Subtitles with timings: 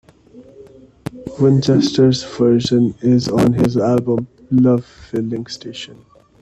[1.39, 6.03] Winchester's version is on his album "Love Filling Station".